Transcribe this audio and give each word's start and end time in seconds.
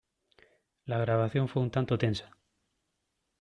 La 0.85 0.97
grabación 0.97 1.47
fue 1.47 1.61
un 1.61 1.69
tanto 1.69 1.95
tensa. 1.95 2.31